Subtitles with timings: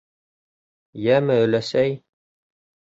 [1.09, 1.97] Йәме, өләсәй.